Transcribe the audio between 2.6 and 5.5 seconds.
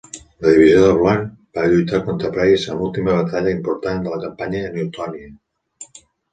en l'última batalla important de la campanya a Newtonia.